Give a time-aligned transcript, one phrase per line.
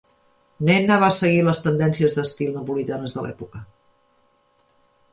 [0.69, 3.67] Nenna va seguir les tendències d'estil napolitanes de l'època.